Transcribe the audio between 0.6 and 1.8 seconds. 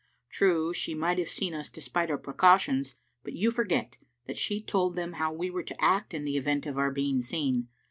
she might have seen us